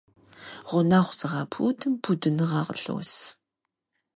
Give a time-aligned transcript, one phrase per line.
[0.69, 3.13] Гъунэгъу зыгъэпудым пудыныгъэ къылъос.